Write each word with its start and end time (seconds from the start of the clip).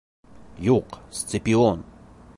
Юҡ, 0.69 0.97
Сципион! 1.19 1.89